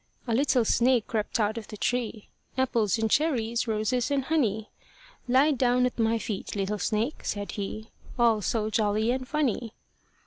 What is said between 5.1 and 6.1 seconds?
"Lie down at